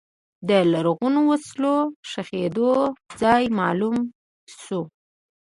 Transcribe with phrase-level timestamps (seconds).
[0.49, 1.75] د لرغونو وسلو
[2.09, 2.71] ښخېدو
[3.21, 3.97] ځای معلوم
[4.61, 4.81] شو.